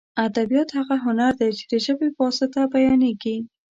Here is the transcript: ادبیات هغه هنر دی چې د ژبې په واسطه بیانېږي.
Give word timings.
ادبیات 0.25 0.69
هغه 0.79 0.95
هنر 1.05 1.31
دی 1.39 1.49
چې 1.57 1.65
د 1.71 1.73
ژبې 1.85 2.07
په 2.15 2.19
واسطه 2.25 2.61
بیانېږي. 2.73 3.37